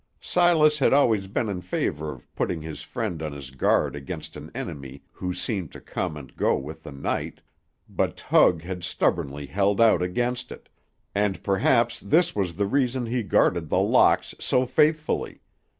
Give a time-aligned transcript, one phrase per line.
[0.19, 4.49] Silas had always been in favor of putting his friend on his guard against an
[4.55, 7.39] enemy who seemed to come and go with the night,
[7.87, 10.69] but Tug had stubbornly held out against it,
[11.13, 15.39] and perhaps this was the reason he guarded The Locks so faithfully.